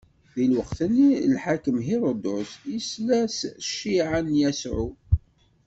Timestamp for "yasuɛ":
4.41-4.87